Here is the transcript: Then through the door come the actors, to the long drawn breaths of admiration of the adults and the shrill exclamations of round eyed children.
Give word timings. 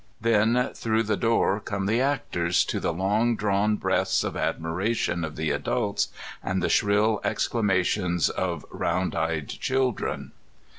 Then 0.19 0.71
through 0.73 1.03
the 1.03 1.15
door 1.15 1.59
come 1.59 1.85
the 1.85 2.01
actors, 2.01 2.65
to 2.65 2.79
the 2.79 2.91
long 2.91 3.35
drawn 3.35 3.75
breaths 3.75 4.23
of 4.23 4.35
admiration 4.35 5.23
of 5.23 5.35
the 5.35 5.51
adults 5.51 6.07
and 6.41 6.63
the 6.63 6.69
shrill 6.69 7.21
exclamations 7.23 8.27
of 8.27 8.65
round 8.71 9.13
eyed 9.15 9.47
children. 9.47 10.31